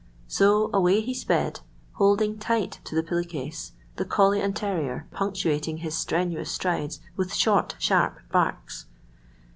So 0.27 0.71
away 0.73 1.01
he 1.01 1.13
sped, 1.13 1.59
holding 1.91 2.39
tight 2.39 2.79
to 2.85 2.95
the 2.95 3.03
pillow 3.03 3.21
case, 3.23 3.73
the 3.97 4.03
collie 4.03 4.41
and 4.41 4.55
terrier 4.55 5.05
punctuating 5.11 5.77
his 5.77 5.95
strenuous 5.95 6.49
strides 6.49 7.01
with 7.15 7.35
short, 7.35 7.75
sharp 7.77 8.17
barks. 8.31 8.87